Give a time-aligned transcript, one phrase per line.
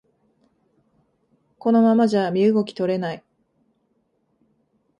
[1.59, 3.23] このままじゃ身動き取れない